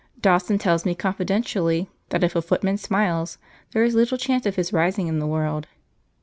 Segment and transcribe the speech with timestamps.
[0.19, 3.37] Dawson tells me confidentially that if a footman smiles
[3.71, 5.67] there is little chance of his rising in the world.